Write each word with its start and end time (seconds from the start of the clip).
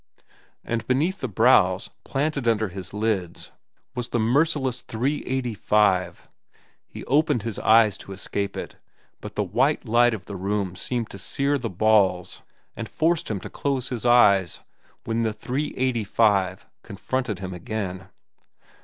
And 0.63 0.87
beneath 0.87 1.19
the 1.19 1.27
brows, 1.27 1.91
planted 2.03 2.47
under 2.47 2.69
his 2.69 2.91
lids, 2.91 3.51
was 3.93 4.09
the 4.09 4.17
merciless 4.19 4.81
"$3.85." 4.81 6.23
He 6.87 7.05
opened 7.05 7.43
his 7.43 7.59
eyes 7.59 7.99
to 7.99 8.11
escape 8.11 8.57
it, 8.57 8.77
but 9.19 9.35
the 9.35 9.43
white 9.43 9.85
light 9.85 10.15
of 10.15 10.25
the 10.25 10.35
room 10.35 10.75
seemed 10.75 11.11
to 11.11 11.19
sear 11.19 11.59
the 11.59 11.69
balls 11.69 12.41
and 12.75 12.89
forced 12.89 13.29
him 13.29 13.39
to 13.41 13.49
close 13.51 13.89
his 13.89 14.03
eyes, 14.03 14.61
when 15.03 15.21
the 15.21 15.35
"$3.85" 15.35 16.61
confronted 16.81 17.37
him 17.37 17.53
again. 17.53 18.07